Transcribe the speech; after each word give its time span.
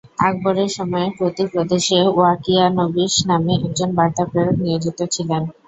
আকবরের 0.21 0.69
সময়ে 0.77 1.07
প্রতি 1.17 1.43
প্রদেশে 1.53 1.99
ওয়াকিয়ানবিস 2.11 3.13
নামে 3.29 3.53
একজন 3.59 3.89
বার্তা 3.97 4.23
প্রেরক 4.31 4.57
নিয়োজিত 4.59 4.99
ছিলেন। 5.13 5.41